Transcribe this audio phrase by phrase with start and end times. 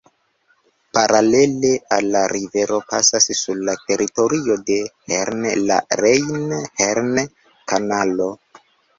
[0.97, 4.77] Paralele al la rivero pasas sur la teritorio de
[5.17, 8.31] Herne la Rejn-Herne-Kanalo.